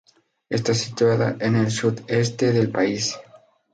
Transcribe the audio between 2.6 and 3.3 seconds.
país.